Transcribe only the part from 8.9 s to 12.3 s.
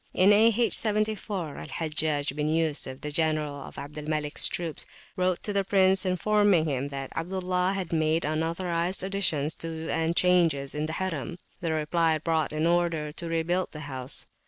additions to and changes in the Harim: the reply